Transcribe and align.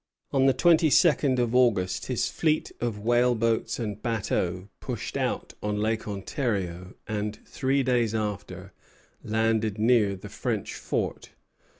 On 0.31 0.47
the 0.47 0.53
twenty 0.53 0.89
second 0.89 1.37
of 1.37 1.53
August 1.53 2.07
his 2.07 2.27
fleet 2.27 2.71
of 2.81 2.97
whaleboats 2.97 3.77
and 3.77 4.01
bateaux 4.01 4.67
pushed 4.79 5.15
out 5.15 5.53
on 5.61 5.77
Lake 5.77 6.07
Ontario; 6.07 6.95
and, 7.07 7.37
three 7.45 7.83
days 7.83 8.15
after, 8.15 8.73
landed 9.23 9.77
near 9.77 10.15
the 10.15 10.27
French 10.27 10.73
fort. 10.73 11.29